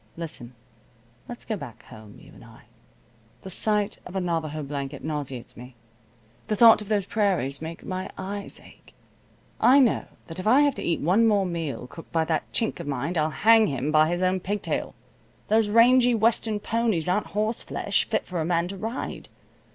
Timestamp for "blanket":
4.63-5.03